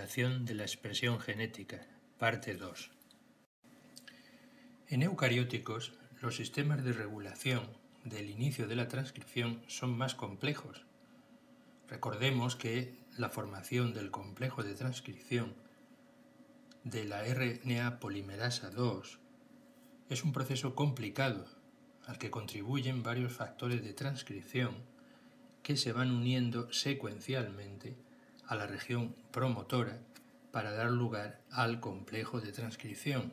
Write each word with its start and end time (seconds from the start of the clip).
de 0.00 0.54
la 0.54 0.62
expresión 0.62 1.20
genética, 1.20 1.86
parte 2.18 2.54
2. 2.54 2.90
En 4.88 5.02
eucarióticos, 5.02 5.92
los 6.22 6.36
sistemas 6.36 6.82
de 6.82 6.94
regulación 6.94 7.68
del 8.04 8.30
inicio 8.30 8.66
de 8.66 8.76
la 8.76 8.88
transcripción 8.88 9.62
son 9.66 9.98
más 9.98 10.14
complejos. 10.14 10.86
Recordemos 11.86 12.56
que 12.56 12.94
la 13.18 13.28
formación 13.28 13.92
del 13.92 14.10
complejo 14.10 14.62
de 14.62 14.74
transcripción 14.74 15.54
de 16.82 17.04
la 17.04 17.22
RNA 17.22 18.00
polimerasa 18.00 18.70
2 18.70 19.18
es 20.08 20.24
un 20.24 20.32
proceso 20.32 20.74
complicado 20.74 21.44
al 22.06 22.16
que 22.16 22.30
contribuyen 22.30 23.02
varios 23.02 23.34
factores 23.34 23.84
de 23.84 23.92
transcripción 23.92 24.76
que 25.62 25.76
se 25.76 25.92
van 25.92 26.10
uniendo 26.10 26.72
secuencialmente 26.72 27.98
a 28.50 28.56
la 28.56 28.66
región 28.66 29.14
promotora 29.30 29.96
para 30.50 30.72
dar 30.72 30.90
lugar 30.90 31.40
al 31.52 31.78
complejo 31.78 32.40
de 32.40 32.50
transcripción. 32.50 33.32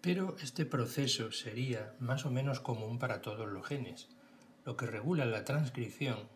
Pero 0.00 0.36
este 0.42 0.66
proceso 0.66 1.30
sería 1.30 1.94
más 2.00 2.26
o 2.26 2.30
menos 2.32 2.58
común 2.58 2.98
para 2.98 3.22
todos 3.22 3.48
los 3.48 3.64
genes. 3.64 4.08
Lo 4.64 4.76
que 4.76 4.86
regula 4.86 5.24
la 5.26 5.44
transcripción 5.44 6.28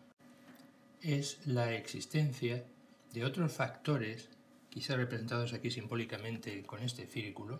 es 1.01 1.45
la 1.45 1.73
existencia 1.73 2.63
de 3.11 3.25
otros 3.25 3.51
factores, 3.51 4.29
quizá 4.69 4.95
representados 4.95 5.51
aquí 5.51 5.69
simbólicamente 5.69 6.63
con 6.63 6.81
este 6.81 7.07
círculo, 7.07 7.59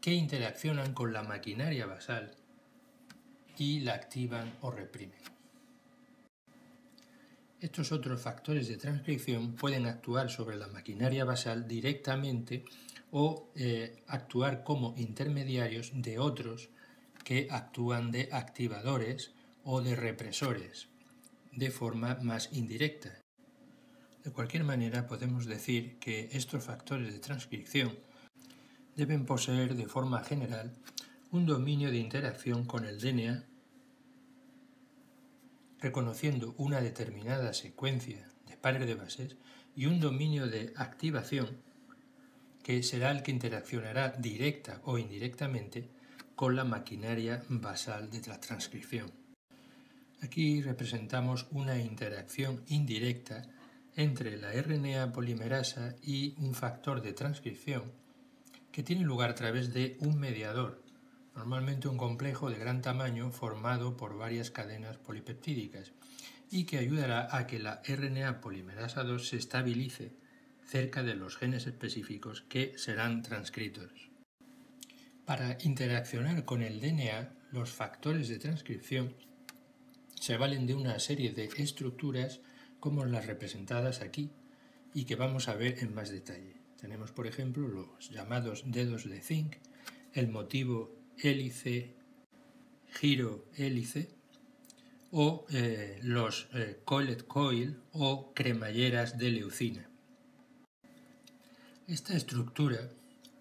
que 0.00 0.14
interaccionan 0.14 0.94
con 0.94 1.12
la 1.12 1.22
maquinaria 1.22 1.86
basal 1.86 2.34
y 3.56 3.80
la 3.80 3.94
activan 3.94 4.52
o 4.62 4.72
reprimen. 4.72 5.39
Estos 7.60 7.92
otros 7.92 8.22
factores 8.22 8.68
de 8.68 8.78
transcripción 8.78 9.52
pueden 9.52 9.84
actuar 9.84 10.30
sobre 10.30 10.56
la 10.56 10.68
maquinaria 10.68 11.26
basal 11.26 11.68
directamente 11.68 12.64
o 13.10 13.50
eh, 13.54 14.02
actuar 14.06 14.64
como 14.64 14.94
intermediarios 14.96 15.90
de 15.94 16.18
otros 16.18 16.70
que 17.22 17.48
actúan 17.50 18.12
de 18.12 18.30
activadores 18.32 19.32
o 19.62 19.82
de 19.82 19.94
represores 19.94 20.88
de 21.52 21.70
forma 21.70 22.16
más 22.22 22.48
indirecta. 22.52 23.20
De 24.24 24.30
cualquier 24.30 24.64
manera, 24.64 25.06
podemos 25.06 25.44
decir 25.44 25.98
que 25.98 26.30
estos 26.32 26.64
factores 26.64 27.12
de 27.12 27.18
transcripción 27.18 27.98
deben 28.96 29.26
poseer 29.26 29.74
de 29.74 29.86
forma 29.86 30.24
general 30.24 30.72
un 31.30 31.44
dominio 31.44 31.90
de 31.90 31.98
interacción 31.98 32.64
con 32.64 32.86
el 32.86 32.98
DNA 32.98 33.49
reconociendo 35.80 36.54
una 36.58 36.80
determinada 36.80 37.54
secuencia 37.54 38.28
de 38.46 38.56
pares 38.56 38.86
de 38.86 38.94
bases 38.94 39.36
y 39.74 39.86
un 39.86 40.00
dominio 40.00 40.46
de 40.46 40.72
activación 40.76 41.62
que 42.62 42.82
será 42.82 43.10
el 43.10 43.22
que 43.22 43.30
interaccionará 43.30 44.10
directa 44.10 44.80
o 44.84 44.98
indirectamente 44.98 45.88
con 46.36 46.56
la 46.56 46.64
maquinaria 46.64 47.42
basal 47.48 48.10
de 48.10 48.20
la 48.28 48.40
transcripción. 48.40 49.10
Aquí 50.22 50.60
representamos 50.60 51.46
una 51.50 51.78
interacción 51.78 52.62
indirecta 52.68 53.42
entre 53.96 54.36
la 54.36 54.52
RNA 54.52 55.12
polimerasa 55.12 55.96
y 56.02 56.34
un 56.38 56.54
factor 56.54 57.02
de 57.02 57.12
transcripción 57.12 57.92
que 58.70 58.82
tiene 58.82 59.02
lugar 59.02 59.30
a 59.30 59.34
través 59.34 59.72
de 59.72 59.96
un 60.00 60.18
mediador 60.18 60.82
normalmente 61.40 61.88
un 61.88 61.96
complejo 61.96 62.50
de 62.50 62.58
gran 62.58 62.82
tamaño 62.82 63.30
formado 63.30 63.96
por 63.96 64.18
varias 64.18 64.50
cadenas 64.50 64.98
polipeptídicas 64.98 65.92
y 66.50 66.64
que 66.64 66.76
ayudará 66.76 67.34
a 67.34 67.46
que 67.46 67.58
la 67.58 67.80
RNA 67.82 68.42
polimerasa 68.42 69.04
2 69.04 69.26
se 69.26 69.38
estabilice 69.38 70.12
cerca 70.66 71.02
de 71.02 71.14
los 71.14 71.38
genes 71.38 71.66
específicos 71.66 72.42
que 72.42 72.76
serán 72.76 73.22
transcritos. 73.22 74.10
Para 75.24 75.56
interaccionar 75.62 76.44
con 76.44 76.60
el 76.60 76.78
DNA, 76.78 77.32
los 77.52 77.70
factores 77.70 78.28
de 78.28 78.38
transcripción 78.38 79.14
se 80.20 80.36
valen 80.36 80.66
de 80.66 80.74
una 80.74 80.98
serie 80.98 81.32
de 81.32 81.48
estructuras 81.56 82.42
como 82.80 83.06
las 83.06 83.24
representadas 83.24 84.02
aquí 84.02 84.30
y 84.92 85.06
que 85.06 85.16
vamos 85.16 85.48
a 85.48 85.54
ver 85.54 85.78
en 85.78 85.94
más 85.94 86.10
detalle. 86.10 86.56
Tenemos, 86.78 87.12
por 87.12 87.26
ejemplo, 87.26 87.66
los 87.66 88.10
llamados 88.10 88.64
dedos 88.66 89.08
de 89.08 89.22
zinc, 89.22 89.56
el 90.12 90.28
motivo 90.28 90.99
hélice, 91.18 91.94
giro 92.92 93.46
hélice, 93.56 94.10
o 95.12 95.46
eh, 95.50 95.98
los 96.02 96.48
eh, 96.54 96.80
collet 96.84 97.26
coil 97.26 97.80
o 97.92 98.32
cremalleras 98.34 99.18
de 99.18 99.30
leucina. 99.30 99.90
Esta 101.88 102.16
estructura 102.16 102.88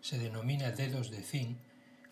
se 0.02 0.18
denomina 0.18 0.72
dedos 0.72 1.12
de 1.12 1.22
zinc, 1.22 1.58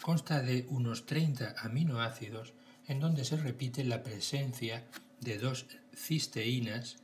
consta 0.01 0.41
de 0.41 0.67
unos 0.69 1.05
30 1.05 1.55
aminoácidos 1.57 2.53
en 2.87 2.99
donde 2.99 3.25
se 3.25 3.37
repite 3.37 3.83
la 3.83 4.03
presencia 4.03 4.85
de 5.19 5.39
dos 5.39 5.65
cisteínas 5.95 6.97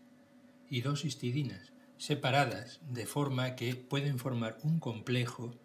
y 0.69 0.81
dos 0.81 1.03
histidinas, 1.03 1.73
separadas 1.97 2.79
de 2.89 3.05
forma 3.05 3.55
que 3.55 3.75
pueden 3.75 4.19
formar 4.19 4.57
un 4.63 4.79
complejo 4.79 5.55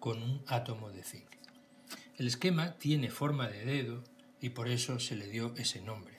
con 0.00 0.22
un 0.22 0.42
átomo 0.46 0.90
de 0.90 1.02
zinc. 1.02 1.37
El 2.18 2.26
esquema 2.26 2.72
tiene 2.78 3.10
forma 3.10 3.46
de 3.46 3.64
dedo 3.64 4.02
y 4.40 4.48
por 4.48 4.68
eso 4.68 4.98
se 4.98 5.14
le 5.14 5.28
dio 5.28 5.54
ese 5.56 5.80
nombre. 5.80 6.16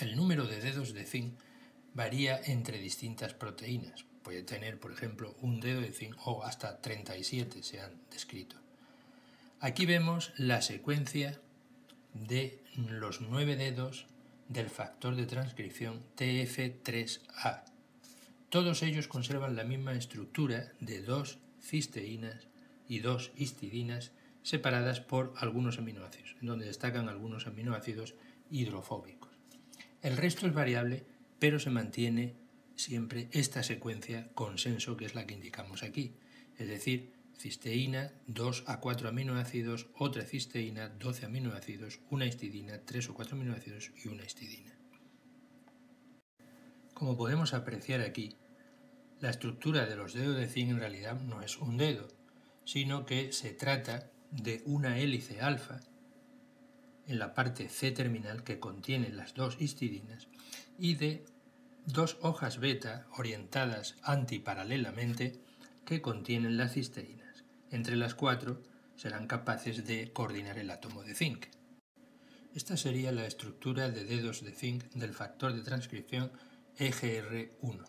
El 0.00 0.16
número 0.16 0.46
de 0.46 0.62
dedos 0.62 0.94
de 0.94 1.04
zinc 1.04 1.34
varía 1.92 2.40
entre 2.42 2.78
distintas 2.78 3.34
proteínas. 3.34 4.06
Puede 4.22 4.42
tener, 4.42 4.80
por 4.80 4.90
ejemplo, 4.92 5.36
un 5.42 5.60
dedo 5.60 5.82
de 5.82 5.92
zinc 5.92 6.16
o 6.24 6.42
hasta 6.42 6.80
37 6.80 7.62
se 7.62 7.82
han 7.82 8.00
descrito. 8.10 8.56
Aquí 9.60 9.84
vemos 9.84 10.32
la 10.38 10.62
secuencia 10.62 11.38
de 12.14 12.58
los 12.74 13.20
nueve 13.20 13.56
dedos 13.56 14.06
del 14.48 14.70
factor 14.70 15.16
de 15.16 15.26
transcripción 15.26 16.02
TF3A. 16.16 17.64
Todos 18.48 18.82
ellos 18.82 19.06
conservan 19.06 19.54
la 19.54 19.64
misma 19.64 19.92
estructura 19.92 20.72
de 20.80 21.02
dos 21.02 21.40
cisteínas 21.60 22.48
y 22.88 23.00
dos 23.00 23.32
histidinas 23.36 24.12
separadas 24.42 25.00
por 25.00 25.34
algunos 25.36 25.78
aminoácidos, 25.78 26.36
en 26.40 26.46
donde 26.46 26.66
destacan 26.66 27.08
algunos 27.08 27.46
aminoácidos 27.46 28.14
hidrofóbicos. 28.50 29.30
El 30.02 30.16
resto 30.16 30.46
es 30.46 30.54
variable, 30.54 31.06
pero 31.38 31.58
se 31.58 31.70
mantiene 31.70 32.34
siempre 32.76 33.28
esta 33.32 33.62
secuencia 33.62 34.32
consenso 34.34 34.96
que 34.96 35.04
es 35.04 35.14
la 35.14 35.26
que 35.26 35.34
indicamos 35.34 35.82
aquí, 35.82 36.16
es 36.58 36.68
decir, 36.68 37.12
cisteína, 37.38 38.12
2 38.26 38.64
a 38.66 38.80
4 38.80 39.08
aminoácidos, 39.08 39.88
otra 39.96 40.24
cisteína, 40.24 40.88
12 40.88 41.26
aminoácidos, 41.26 42.00
una 42.10 42.26
histidina, 42.26 42.80
3 42.84 43.10
o 43.10 43.14
4 43.14 43.36
aminoácidos 43.36 43.90
y 44.04 44.08
una 44.08 44.24
histidina. 44.24 44.72
Como 46.94 47.16
podemos 47.16 47.52
apreciar 47.54 48.00
aquí, 48.00 48.36
la 49.20 49.30
estructura 49.30 49.86
de 49.86 49.96
los 49.96 50.14
dedos 50.14 50.36
de 50.36 50.46
zinc 50.46 50.70
en 50.70 50.78
realidad 50.78 51.20
no 51.20 51.42
es 51.42 51.58
un 51.58 51.76
dedo, 51.76 52.08
sino 52.64 53.06
que 53.06 53.32
se 53.32 53.52
trata 53.52 54.10
de 54.32 54.62
una 54.64 54.98
hélice 54.98 55.40
alfa 55.40 55.80
en 57.06 57.18
la 57.18 57.34
parte 57.34 57.68
C 57.68 57.92
terminal 57.92 58.44
que 58.44 58.58
contiene 58.58 59.10
las 59.10 59.34
dos 59.34 59.56
histidinas 59.60 60.28
y 60.78 60.94
de 60.94 61.24
dos 61.86 62.16
hojas 62.22 62.58
beta 62.58 63.06
orientadas 63.16 63.96
antiparalelamente 64.02 65.40
que 65.84 66.00
contienen 66.00 66.56
las 66.56 66.72
cisteínas. 66.72 67.44
Entre 67.70 67.96
las 67.96 68.14
cuatro 68.14 68.62
serán 68.96 69.26
capaces 69.26 69.84
de 69.86 70.12
coordinar 70.12 70.58
el 70.58 70.70
átomo 70.70 71.02
de 71.02 71.14
zinc. 71.14 71.46
Esta 72.54 72.76
sería 72.76 73.12
la 73.12 73.26
estructura 73.26 73.90
de 73.90 74.04
dedos 74.04 74.44
de 74.44 74.52
zinc 74.52 74.84
del 74.92 75.12
factor 75.12 75.54
de 75.54 75.62
transcripción 75.62 76.30
EGR1. 76.78 77.86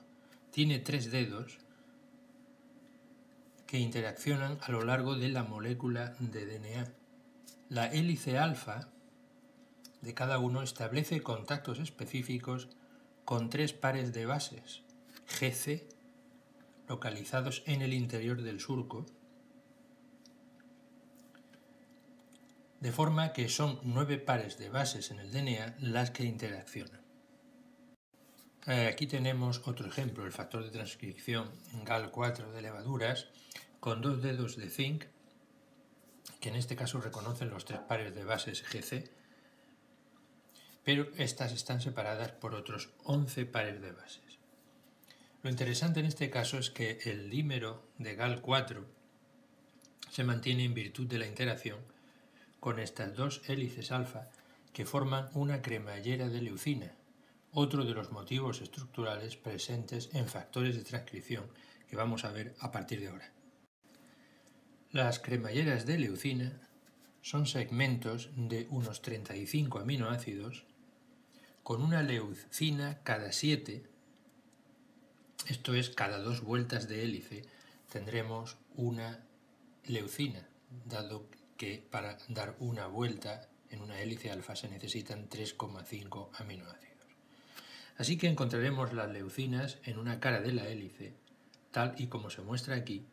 Tiene 0.51 0.79
tres 0.79 1.11
dedos 1.11 1.59
que 3.73 3.79
interaccionan 3.79 4.59
a 4.61 4.71
lo 4.71 4.83
largo 4.83 5.15
de 5.15 5.29
la 5.29 5.41
molécula 5.41 6.13
de 6.19 6.45
DNA. 6.45 6.93
La 7.69 7.87
hélice 7.87 8.37
alfa 8.37 8.89
de 10.01 10.13
cada 10.13 10.37
uno 10.37 10.61
establece 10.61 11.23
contactos 11.23 11.79
específicos 11.79 12.67
con 13.25 13.49
tres 13.49 13.73
pares 13.73 14.13
de 14.13 14.27
bases 14.27 14.83
GC 15.25 15.89
localizados 16.87 17.63
en 17.65 17.81
el 17.81 17.93
interior 17.93 18.43
del 18.43 18.59
surco, 18.59 19.07
de 22.79 22.91
forma 22.91 23.33
que 23.33 23.49
son 23.49 23.79
nueve 23.81 24.19
pares 24.19 24.59
de 24.59 24.69
bases 24.69 25.09
en 25.09 25.17
el 25.19 25.31
DNA 25.31 25.77
las 25.79 26.11
que 26.11 26.25
interaccionan. 26.25 27.02
Eh, 28.65 28.87
aquí 28.87 29.07
tenemos 29.07 29.61
otro 29.65 29.87
ejemplo, 29.87 30.25
el 30.25 30.31
factor 30.31 30.63
de 30.63 30.71
transcripción 30.71 31.51
GAL4 31.83 32.51
de 32.51 32.61
levaduras, 32.61 33.27
con 33.81 34.01
dos 34.01 34.21
dedos 34.21 34.55
de 34.55 34.69
zinc, 34.69 35.03
que 36.39 36.47
en 36.49 36.55
este 36.55 36.77
caso 36.77 37.01
reconocen 37.01 37.49
los 37.49 37.65
tres 37.65 37.79
pares 37.79 38.15
de 38.15 38.23
bases 38.23 38.63
GC, 38.63 39.11
pero 40.85 41.07
estas 41.17 41.51
están 41.51 41.81
separadas 41.81 42.31
por 42.31 42.55
otros 42.55 42.91
11 43.03 43.45
pares 43.45 43.81
de 43.81 43.91
bases. 43.91 44.39
Lo 45.41 45.49
interesante 45.49 45.99
en 45.99 46.05
este 46.05 46.29
caso 46.29 46.57
es 46.57 46.69
que 46.69 46.99
el 47.03 47.29
dímero 47.29 47.83
de 47.97 48.17
GAL4 48.17 48.85
se 50.09 50.23
mantiene 50.23 50.63
en 50.63 50.73
virtud 50.73 51.07
de 51.07 51.19
la 51.19 51.27
interacción 51.27 51.79
con 52.61 52.79
estas 52.79 53.13
dos 53.13 53.41
hélices 53.49 53.91
alfa 53.91 54.29
que 54.71 54.85
forman 54.85 55.29
una 55.33 55.61
cremallera 55.61 56.29
de 56.29 56.41
leucina, 56.41 56.93
otro 57.53 57.85
de 57.85 57.93
los 57.93 58.11
motivos 58.11 58.61
estructurales 58.61 59.37
presentes 59.37 60.09
en 60.13 60.27
factores 60.27 60.75
de 60.75 60.83
transcripción 60.83 61.45
que 61.89 61.95
vamos 61.95 62.25
a 62.25 62.31
ver 62.31 62.55
a 62.59 62.71
partir 62.71 62.99
de 62.99 63.07
ahora. 63.07 63.31
Las 64.91 65.19
cremalleras 65.19 65.85
de 65.85 65.97
leucina 65.97 66.69
son 67.21 67.47
segmentos 67.47 68.29
de 68.35 68.67
unos 68.69 69.01
35 69.01 69.79
aminoácidos 69.79 70.65
con 71.63 71.81
una 71.81 72.03
leucina 72.03 72.99
cada 73.03 73.31
7 73.31 73.93
esto 75.47 75.73
es, 75.73 75.89
cada 75.89 76.19
dos 76.19 76.41
vueltas 76.41 76.87
de 76.87 77.03
hélice 77.03 77.43
tendremos 77.91 78.55
una 78.75 79.25
leucina, 79.83 80.47
dado 80.85 81.27
que 81.57 81.85
para 81.91 82.17
dar 82.29 82.55
una 82.59 82.87
vuelta 82.87 83.49
en 83.69 83.81
una 83.81 83.99
hélice 83.99 84.31
alfa 84.31 84.55
se 84.55 84.69
necesitan 84.69 85.27
3,5 85.29 86.29
aminoácidos. 86.35 86.92
Así 87.97 88.17
que 88.17 88.27
encontraremos 88.27 88.93
las 88.93 89.11
leucinas 89.11 89.77
en 89.83 89.99
una 89.99 90.19
cara 90.19 90.41
de 90.41 90.53
la 90.53 90.67
hélice, 90.67 91.13
tal 91.71 91.93
y 91.97 92.07
como 92.07 92.29
se 92.29 92.41
muestra 92.41 92.75
aquí, 92.75 93.05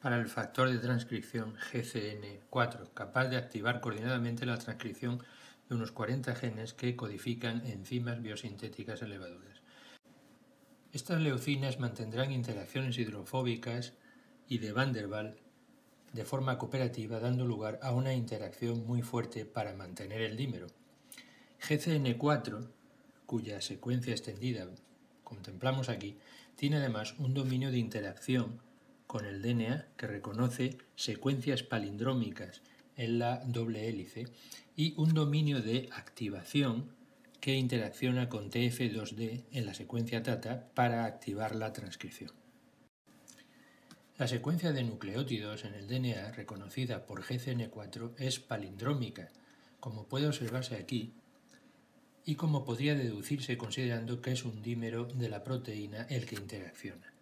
para 0.00 0.18
el 0.18 0.28
factor 0.28 0.70
de 0.70 0.78
transcripción 0.78 1.56
GCN4, 1.72 2.92
capaz 2.94 3.28
de 3.28 3.36
activar 3.36 3.80
coordinadamente 3.80 4.46
la 4.46 4.58
transcripción 4.58 5.22
de 5.68 5.74
unos 5.74 5.92
40 5.92 6.34
genes 6.34 6.74
que 6.74 6.96
codifican 6.96 7.66
enzimas 7.66 8.22
biosintéticas 8.22 9.02
elevadoras. 9.02 9.62
Estas 10.92 11.20
leucinas 11.20 11.78
mantendrán 11.78 12.32
interacciones 12.32 12.98
hidrofóbicas 12.98 13.94
y 14.48 14.58
de 14.58 14.72
Van 14.72 14.92
der 14.92 15.08
Waal 15.08 15.36
de 16.12 16.24
forma 16.24 16.56
cooperativa, 16.56 17.20
dando 17.20 17.44
lugar 17.44 17.78
a 17.82 17.92
una 17.92 18.14
interacción 18.14 18.86
muy 18.86 19.02
fuerte 19.02 19.44
para 19.44 19.74
mantener 19.74 20.22
el 20.22 20.36
dímero. 20.36 20.68
GCN4, 21.60 22.66
cuya 23.26 23.60
secuencia 23.60 24.12
extendida 24.12 24.68
contemplamos 25.24 25.88
aquí, 25.88 26.16
tiene 26.56 26.76
además 26.76 27.14
un 27.18 27.34
dominio 27.34 27.70
de 27.70 27.78
interacción 27.78 28.60
con 29.06 29.24
el 29.24 29.42
DNA 29.42 29.88
que 29.96 30.06
reconoce 30.06 30.78
secuencias 30.94 31.62
palindrómicas 31.62 32.62
en 32.96 33.18
la 33.18 33.42
doble 33.44 33.88
hélice 33.88 34.26
y 34.74 34.94
un 34.96 35.14
dominio 35.14 35.60
de 35.60 35.88
activación 35.92 36.90
que 37.40 37.54
interacciona 37.54 38.28
con 38.28 38.50
TF2D 38.50 39.44
en 39.52 39.66
la 39.66 39.74
secuencia 39.74 40.22
TATA 40.22 40.68
para 40.74 41.04
activar 41.04 41.54
la 41.54 41.72
transcripción. 41.72 42.32
La 44.18 44.26
secuencia 44.26 44.72
de 44.72 44.82
nucleótidos 44.82 45.64
en 45.64 45.74
el 45.74 45.88
DNA 45.88 46.32
reconocida 46.32 47.04
por 47.04 47.22
GCN4 47.22 48.14
es 48.16 48.40
palindrómica, 48.40 49.30
como 49.78 50.08
puede 50.08 50.26
observarse 50.26 50.76
aquí, 50.76 51.12
y 52.26 52.34
como 52.34 52.64
podría 52.64 52.94
deducirse 52.94 53.56
considerando 53.56 54.20
que 54.20 54.32
es 54.32 54.44
un 54.44 54.60
dímero 54.60 55.06
de 55.06 55.28
la 55.30 55.42
proteína 55.42 56.02
el 56.10 56.26
que 56.26 56.34
interacciona. 56.34 57.14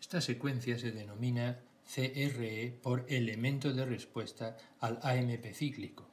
Esta 0.00 0.20
secuencia 0.20 0.78
se 0.78 0.92
denomina 0.92 1.58
CRE 1.92 2.78
por 2.82 3.06
elemento 3.08 3.72
de 3.72 3.84
respuesta 3.84 4.56
al 4.80 5.00
AMP 5.02 5.52
cíclico, 5.54 6.08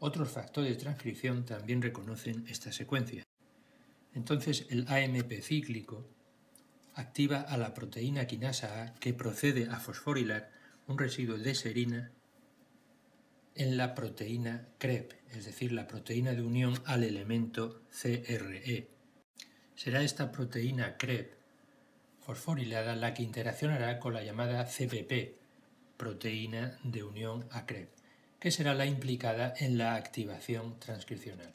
otros 0.00 0.30
factores 0.30 0.70
de 0.70 0.82
transcripción 0.82 1.44
también 1.44 1.80
reconocen 1.80 2.44
esta 2.48 2.72
secuencia. 2.72 3.22
Entonces 4.14 4.66
el 4.70 4.86
AMP 4.88 5.32
cíclico 5.40 6.06
activa 6.94 7.40
a 7.40 7.56
la 7.56 7.74
proteína 7.74 8.26
quinasa 8.26 8.82
A 8.82 8.94
que 8.94 9.14
procede 9.14 9.68
a 9.70 9.80
fosforilar 9.80 10.50
un 10.86 10.98
residuo 10.98 11.38
de 11.38 11.54
serina 11.54 12.10
en 13.54 13.76
la 13.76 13.94
proteína 13.94 14.68
CREP, 14.78 15.12
es 15.32 15.44
decir, 15.44 15.72
la 15.72 15.86
proteína 15.86 16.32
de 16.32 16.42
unión 16.42 16.74
al 16.84 17.04
elemento 17.04 17.82
CRE. 17.90 18.88
Será 19.76 20.02
esta 20.02 20.32
proteína 20.32 20.96
CREP 20.96 21.34
fosforilada 22.20 22.96
la 22.96 23.12
que 23.14 23.22
interaccionará 23.22 23.98
con 23.98 24.14
la 24.14 24.22
llamada 24.22 24.64
CPP, 24.64 25.36
proteína 25.96 26.78
de 26.82 27.02
unión 27.04 27.46
a 27.50 27.66
CREP 27.66 27.90
que 28.44 28.50
será 28.50 28.74
la 28.74 28.84
implicada 28.84 29.54
en 29.56 29.78
la 29.78 29.94
activación 29.94 30.78
transcripcional. 30.78 31.50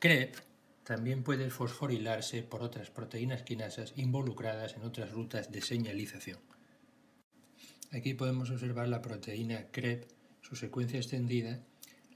CREP 0.00 0.34
también 0.82 1.22
puede 1.22 1.50
fosforilarse 1.50 2.42
por 2.42 2.64
otras 2.64 2.90
proteínas 2.90 3.44
quinasas 3.44 3.92
involucradas 3.94 4.74
en 4.74 4.82
otras 4.82 5.12
rutas 5.12 5.52
de 5.52 5.62
señalización. 5.62 6.40
Aquí 7.92 8.12
podemos 8.14 8.50
observar 8.50 8.88
la 8.88 9.02
proteína 9.02 9.68
CREP, 9.70 10.10
su 10.44 10.54
secuencia 10.54 11.00
extendida, 11.00 11.60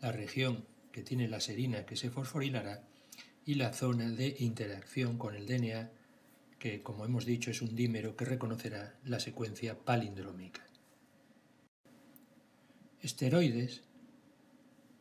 la 0.01 0.13
región 0.13 0.65
que 0.93 1.03
tiene 1.03 1.27
la 1.27 1.41
serina 1.41 1.85
que 1.85 1.97
se 1.97 2.11
fosforilará 2.11 2.85
y 3.45 3.55
la 3.55 3.73
zona 3.73 4.11
de 4.11 4.37
interacción 4.39 5.19
con 5.19 5.35
el 5.35 5.47
DNA, 5.47 5.91
que 6.61 6.83
como 6.85 7.05
hemos 7.05 7.25
dicho 7.25 7.51
es 7.51 7.61
un 7.61 7.75
dímero 7.75 8.15
que 8.15 8.25
reconocerá 8.25 8.95
la 9.05 9.19
secuencia 9.19 9.77
palindrómica 9.77 10.69
esteroides 13.01 13.83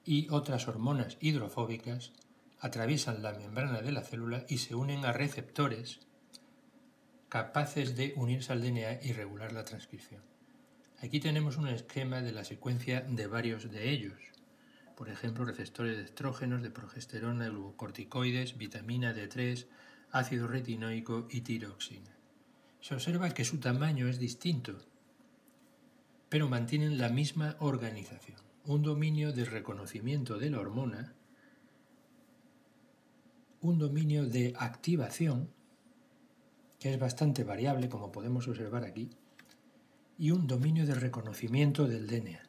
y 0.06 0.30
otras 0.30 0.68
hormonas 0.68 1.18
hidrofóbicas 1.20 2.14
atraviesan 2.60 3.22
la 3.22 3.34
membrana 3.34 3.82
de 3.82 3.92
la 3.92 4.04
célula 4.04 4.46
y 4.48 4.60
se 4.60 4.76
unen 4.76 5.06
a 5.06 5.14
receptores 5.14 6.00
capaces 7.30 7.96
de 7.96 8.14
unirse 8.16 8.54
al 8.54 8.62
DNA 8.62 9.04
y 9.04 9.12
regular 9.12 9.52
la 9.52 9.66
transcripción. 9.66 10.22
Aquí 11.02 11.20
tenemos 11.20 11.58
un 11.58 11.68
esquema 11.68 12.22
de 12.22 12.32
la 12.32 12.44
secuencia 12.44 13.02
de 13.02 13.28
varios 13.28 13.72
de 13.72 13.90
ellos, 13.92 14.20
por 14.96 15.10
ejemplo, 15.10 15.46
receptores 15.46 15.98
de 15.98 16.04
estrógenos, 16.04 16.64
de 16.64 16.72
progesterona, 16.72 17.46
de 17.46 17.52
glucocorticoides, 17.52 18.58
vitamina 18.58 19.14
D3, 19.14 19.68
ácido 20.12 20.48
retinoico 20.48 21.28
y 21.30 21.42
tiroxina. 21.42 22.18
Se 22.82 22.96
observa 22.96 23.30
que 23.30 23.46
su 23.46 23.60
tamaño 23.60 24.08
es 24.08 24.18
distinto 24.18 24.78
pero 26.30 26.50
mantienen 26.50 26.98
la 26.98 27.10
misma 27.10 27.56
organización, 27.60 28.38
un 28.66 28.81
dominio 28.83 29.31
de 29.31 29.45
reconocimiento 29.45 30.38
de 30.38 30.50
la 30.50 30.60
hormona, 30.60 31.14
un 33.62 33.80
dominio 33.80 34.26
de 34.26 34.54
activación, 34.57 35.50
que 36.80 36.94
es 36.94 37.00
bastante 37.00 37.44
variable, 37.44 37.90
como 37.90 38.12
podemos 38.12 38.48
observar 38.48 38.83
aquí, 38.83 39.10
y 40.18 40.31
un 40.31 40.47
dominio 40.47 40.86
de 40.86 40.95
reconocimiento 40.95 41.88
del 41.88 42.07
DNA. 42.07 42.42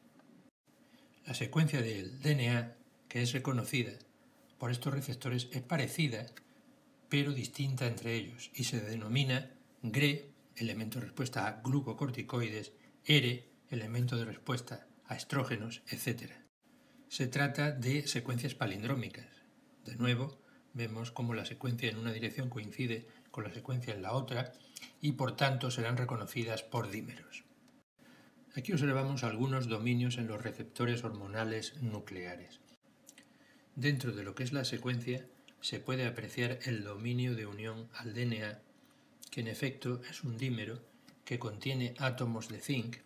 La 1.26 1.34
secuencia 1.34 1.82
del 1.82 2.20
DNA, 2.20 2.76
que 3.08 3.22
es 3.22 3.32
reconocida 3.32 3.92
por 4.58 4.70
estos 4.70 4.94
receptores, 4.94 5.48
es 5.52 5.62
parecida, 5.62 6.26
pero 7.08 7.32
distinta 7.32 7.86
entre 7.86 8.14
ellos, 8.14 8.50
y 8.54 8.64
se 8.64 8.80
denomina 8.80 9.50
GRE, 9.82 10.30
elemento 10.56 10.98
de 10.98 11.06
respuesta 11.06 11.46
a 11.46 11.60
glucocorticoides, 11.60 12.72
ERE, 13.04 13.48
elemento 13.70 14.16
de 14.16 14.24
respuesta 14.24 14.86
a 15.06 15.14
estrógenos, 15.14 15.82
etc. 15.88 16.32
Se 17.08 17.26
trata 17.26 17.70
de 17.70 18.06
secuencias 18.06 18.54
palindrómicas. 18.54 19.28
De 19.84 19.96
nuevo, 19.96 20.38
vemos 20.72 21.10
cómo 21.10 21.34
la 21.34 21.44
secuencia 21.44 21.90
en 21.90 21.98
una 21.98 22.12
dirección 22.12 22.48
coincide 22.48 23.06
con 23.30 23.44
la 23.44 23.52
secuencia 23.52 23.94
en 23.94 24.02
la 24.02 24.12
otra 24.12 24.52
y 25.00 25.12
por 25.12 25.36
tanto 25.36 25.70
serán 25.70 25.96
reconocidas 25.96 26.62
por 26.62 26.90
dímeros. 26.90 27.47
Aquí 28.58 28.72
observamos 28.72 29.22
algunos 29.22 29.68
dominios 29.68 30.18
en 30.18 30.26
los 30.26 30.42
receptores 30.42 31.04
hormonales 31.04 31.80
nucleares. 31.80 32.58
Dentro 33.76 34.10
de 34.10 34.24
lo 34.24 34.34
que 34.34 34.42
es 34.42 34.52
la 34.52 34.64
secuencia 34.64 35.24
se 35.60 35.78
puede 35.78 36.08
apreciar 36.08 36.58
el 36.64 36.82
dominio 36.82 37.36
de 37.36 37.46
unión 37.46 37.88
al 37.94 38.14
DNA, 38.14 38.60
que 39.30 39.42
en 39.42 39.46
efecto 39.46 40.00
es 40.10 40.24
un 40.24 40.36
dímero 40.38 40.80
que 41.24 41.38
contiene 41.38 41.94
átomos 41.98 42.48
de 42.48 42.58
zinc 42.58 42.96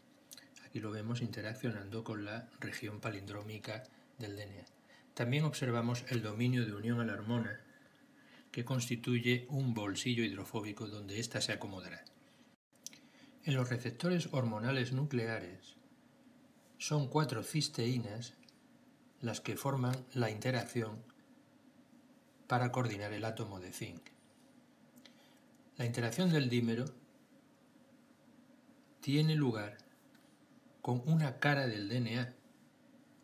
y 0.72 0.80
lo 0.80 0.90
vemos 0.90 1.20
interaccionando 1.20 2.02
con 2.02 2.24
la 2.24 2.48
región 2.58 2.98
palindrómica 3.00 3.82
del 4.18 4.36
DNA. 4.36 4.64
También 5.12 5.44
observamos 5.44 6.02
el 6.08 6.22
dominio 6.22 6.64
de 6.64 6.74
unión 6.74 6.98
a 6.98 7.04
la 7.04 7.12
hormona, 7.12 7.60
que 8.52 8.64
constituye 8.64 9.44
un 9.50 9.74
bolsillo 9.74 10.24
hidrofóbico 10.24 10.88
donde 10.88 11.20
ésta 11.20 11.42
se 11.42 11.52
acomodará. 11.52 12.02
En 13.44 13.54
los 13.54 13.68
receptores 13.68 14.28
hormonales 14.32 14.92
nucleares 14.92 15.76
son 16.78 17.08
cuatro 17.08 17.42
cisteínas 17.42 18.34
las 19.20 19.40
que 19.40 19.56
forman 19.56 19.96
la 20.14 20.30
interacción 20.30 21.02
para 22.46 22.70
coordinar 22.70 23.12
el 23.12 23.24
átomo 23.24 23.58
de 23.58 23.72
zinc. 23.72 24.02
La 25.76 25.86
interacción 25.86 26.30
del 26.30 26.48
dímero 26.48 26.84
tiene 29.00 29.34
lugar 29.34 29.78
con 30.80 31.02
una 31.06 31.38
cara 31.38 31.66
del 31.66 31.88
DNA, 31.88 32.34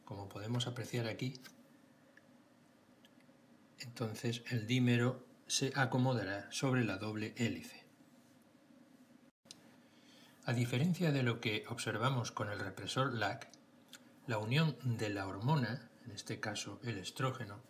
como 0.04 0.28
podemos 0.28 0.66
apreciar 0.66 1.06
aquí, 1.06 1.34
entonces 3.80 4.42
el 4.50 4.66
dímero 4.66 5.24
se 5.46 5.72
acomodará 5.76 6.50
sobre 6.50 6.84
la 6.84 6.98
doble 6.98 7.34
hélice. 7.36 7.77
A 10.48 10.54
diferencia 10.54 11.12
de 11.12 11.22
lo 11.22 11.42
que 11.42 11.66
observamos 11.68 12.32
con 12.32 12.48
el 12.48 12.58
represor 12.58 13.12
LAC, 13.12 13.50
la 14.26 14.38
unión 14.38 14.78
de 14.82 15.10
la 15.10 15.26
hormona, 15.26 15.90
en 16.06 16.12
este 16.12 16.40
caso 16.40 16.80
el 16.84 16.96
estrógeno, 16.96 17.60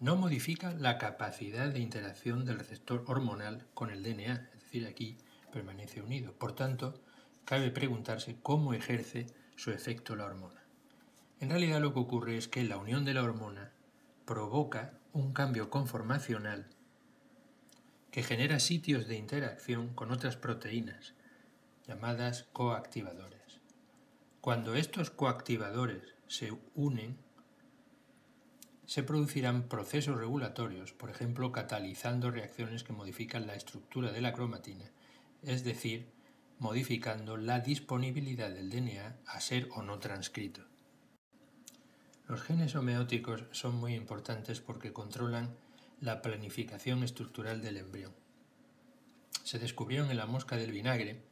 no 0.00 0.16
modifica 0.16 0.72
la 0.72 0.96
capacidad 0.96 1.68
de 1.68 1.80
interacción 1.80 2.46
del 2.46 2.58
receptor 2.58 3.04
hormonal 3.08 3.66
con 3.74 3.90
el 3.90 4.02
DNA, 4.02 4.48
es 4.54 4.62
decir, 4.62 4.86
aquí 4.86 5.18
permanece 5.52 6.00
unido. 6.00 6.32
Por 6.32 6.54
tanto, 6.54 6.98
cabe 7.44 7.70
preguntarse 7.70 8.38
cómo 8.42 8.72
ejerce 8.72 9.26
su 9.56 9.70
efecto 9.70 10.16
la 10.16 10.24
hormona. 10.24 10.62
En 11.40 11.50
realidad 11.50 11.82
lo 11.82 11.92
que 11.92 12.00
ocurre 12.00 12.38
es 12.38 12.48
que 12.48 12.64
la 12.64 12.78
unión 12.78 13.04
de 13.04 13.12
la 13.12 13.22
hormona 13.22 13.70
provoca 14.24 14.94
un 15.12 15.34
cambio 15.34 15.68
conformacional 15.68 16.70
que 18.10 18.22
genera 18.22 18.60
sitios 18.60 19.08
de 19.08 19.16
interacción 19.16 19.92
con 19.92 20.10
otras 20.10 20.38
proteínas, 20.38 21.12
llamadas 21.86 22.44
coactivadores. 22.52 23.60
Cuando 24.40 24.74
estos 24.74 25.10
coactivadores 25.10 26.14
se 26.26 26.52
unen, 26.74 27.16
se 28.86 29.02
producirán 29.02 29.68
procesos 29.68 30.18
regulatorios, 30.18 30.92
por 30.92 31.10
ejemplo, 31.10 31.52
catalizando 31.52 32.30
reacciones 32.30 32.84
que 32.84 32.92
modifican 32.92 33.46
la 33.46 33.54
estructura 33.54 34.12
de 34.12 34.20
la 34.20 34.32
cromatina, 34.32 34.90
es 35.42 35.64
decir, 35.64 36.10
modificando 36.58 37.36
la 37.36 37.60
disponibilidad 37.60 38.50
del 38.50 38.70
DNA 38.70 39.16
a 39.26 39.40
ser 39.40 39.68
o 39.74 39.82
no 39.82 39.98
transcrito. 39.98 40.62
Los 42.28 42.42
genes 42.42 42.74
homeóticos 42.76 43.44
son 43.50 43.76
muy 43.76 43.94
importantes 43.94 44.60
porque 44.60 44.92
controlan 44.92 45.56
la 46.00 46.22
planificación 46.22 47.02
estructural 47.02 47.62
del 47.62 47.78
embrión. 47.78 48.14
Se 49.42 49.58
descubrieron 49.58 50.10
en 50.10 50.16
la 50.16 50.26
mosca 50.26 50.56
del 50.56 50.72
vinagre, 50.72 51.22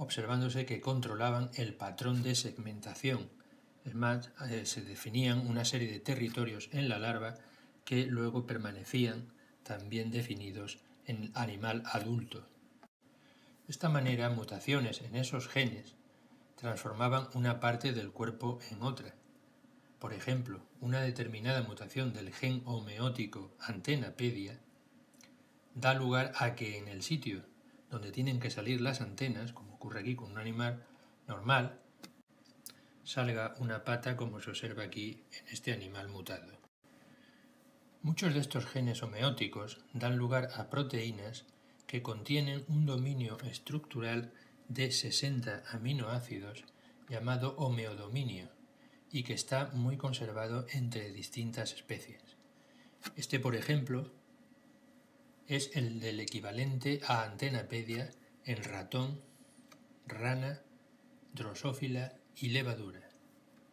observándose 0.00 0.64
que 0.64 0.80
controlaban 0.80 1.50
el 1.54 1.74
patrón 1.74 2.22
de 2.22 2.34
segmentación. 2.34 3.28
Es 3.84 3.94
más, 3.94 4.30
eh, 4.48 4.64
se 4.64 4.80
definían 4.80 5.46
una 5.46 5.66
serie 5.66 5.92
de 5.92 6.00
territorios 6.00 6.70
en 6.72 6.88
la 6.88 6.98
larva 6.98 7.34
que 7.84 8.06
luego 8.06 8.46
permanecían 8.46 9.30
también 9.62 10.10
definidos 10.10 10.78
en 11.04 11.24
el 11.24 11.32
animal 11.34 11.82
adulto. 11.84 12.40
De 13.66 13.72
esta 13.72 13.90
manera, 13.90 14.30
mutaciones 14.30 15.02
en 15.02 15.16
esos 15.16 15.48
genes 15.48 15.96
transformaban 16.56 17.28
una 17.34 17.60
parte 17.60 17.92
del 17.92 18.10
cuerpo 18.10 18.58
en 18.70 18.82
otra. 18.82 19.14
Por 19.98 20.14
ejemplo, 20.14 20.62
una 20.80 21.02
determinada 21.02 21.62
mutación 21.62 22.14
del 22.14 22.32
gen 22.32 22.62
homeótico 22.64 23.54
antenapedia 23.60 24.58
da 25.74 25.92
lugar 25.92 26.32
a 26.36 26.54
que 26.54 26.78
en 26.78 26.88
el 26.88 27.02
sitio 27.02 27.42
donde 27.90 28.12
tienen 28.12 28.40
que 28.40 28.50
salir 28.50 28.80
las 28.80 29.02
antenas, 29.02 29.52
ocurre 29.80 30.00
aquí 30.00 30.14
con 30.14 30.32
un 30.32 30.38
animal 30.38 30.84
normal, 31.26 31.80
salga 33.02 33.54
una 33.60 33.82
pata 33.82 34.14
como 34.14 34.38
se 34.38 34.50
observa 34.50 34.82
aquí 34.82 35.24
en 35.32 35.48
este 35.48 35.72
animal 35.72 36.08
mutado. 36.08 36.52
Muchos 38.02 38.34
de 38.34 38.40
estos 38.40 38.66
genes 38.66 39.02
homeóticos 39.02 39.78
dan 39.94 40.18
lugar 40.18 40.50
a 40.54 40.68
proteínas 40.68 41.46
que 41.86 42.02
contienen 42.02 42.62
un 42.68 42.84
dominio 42.84 43.38
estructural 43.50 44.34
de 44.68 44.92
60 44.92 45.62
aminoácidos 45.70 46.64
llamado 47.08 47.56
homeodominio 47.56 48.50
y 49.10 49.22
que 49.22 49.32
está 49.32 49.70
muy 49.72 49.96
conservado 49.96 50.66
entre 50.74 51.10
distintas 51.10 51.72
especies. 51.72 52.20
Este, 53.16 53.40
por 53.40 53.56
ejemplo, 53.56 54.12
es 55.48 55.74
el 55.74 56.00
del 56.00 56.20
equivalente 56.20 57.00
a 57.06 57.24
antenapedia 57.24 58.10
en 58.44 58.62
ratón, 58.62 59.29
rana, 60.10 60.62
drosófila 61.32 62.14
y 62.36 62.50
levadura. 62.50 63.08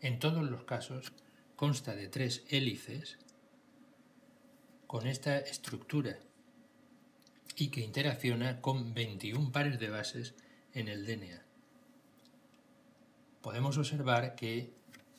En 0.01 0.19
todos 0.19 0.49
los 0.49 0.63
casos 0.63 1.13
consta 1.55 1.95
de 1.95 2.07
tres 2.07 2.45
hélices 2.49 3.17
con 4.85 5.07
esta 5.07 5.37
estructura 5.39 6.17
y 7.55 7.69
que 7.69 7.81
interacciona 7.81 8.61
con 8.61 8.93
21 8.93 9.51
pares 9.51 9.79
de 9.79 9.89
bases 9.89 10.35
en 10.73 10.87
el 10.87 11.05
DNA. 11.05 11.43
Podemos 13.41 13.77
observar 13.77 14.35
que 14.35 14.71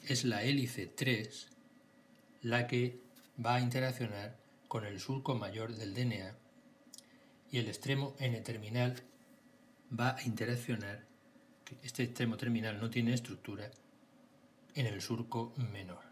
es 0.06 0.24
la 0.24 0.42
hélice 0.44 0.86
3 0.86 1.48
la 2.42 2.66
que 2.66 3.00
va 3.44 3.56
a 3.56 3.60
interaccionar 3.60 4.38
con 4.68 4.84
el 4.84 5.00
surco 5.00 5.34
mayor 5.34 5.74
del 5.74 5.94
DNA 5.94 6.36
y 7.50 7.58
el 7.58 7.68
extremo 7.68 8.14
N-terminal 8.18 9.02
va 9.98 10.16
a 10.16 10.22
interaccionar, 10.22 11.07
este 11.82 12.02
extremo 12.04 12.36
terminal 12.36 12.80
no 12.80 12.90
tiene 12.90 13.14
estructura, 13.14 13.70
en 14.74 14.86
el 14.86 15.00
surco 15.00 15.52
menor. 15.72 16.04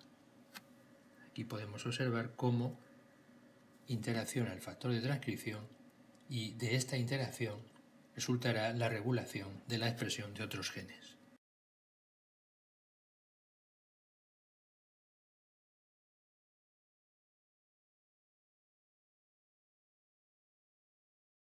Aquí 1.31 1.45
podemos 1.45 1.85
observar 1.87 2.33
cómo 2.35 2.79
interacciona 3.87 4.53
el 4.53 4.61
factor 4.61 4.93
de 4.93 5.01
transcripción 5.01 5.67
y 6.29 6.53
de 6.53 6.75
esta 6.75 6.97
interacción 6.97 7.59
resultará 8.15 8.73
la 8.73 8.89
regulación 8.89 9.63
de 9.69 9.79
la 9.79 9.89
expresión 9.89 10.35
de 10.35 10.43
otros 10.43 10.71
genes. 10.71 11.16